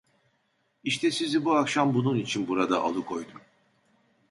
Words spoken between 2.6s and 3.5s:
alıkoydum.